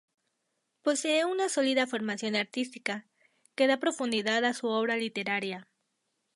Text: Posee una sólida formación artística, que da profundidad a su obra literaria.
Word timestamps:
Posee 0.81 1.25
una 1.25 1.47
sólida 1.47 1.85
formación 1.85 2.35
artística, 2.35 3.05
que 3.53 3.67
da 3.67 3.77
profundidad 3.77 4.43
a 4.45 4.55
su 4.55 4.65
obra 4.65 4.95
literaria. 4.97 5.67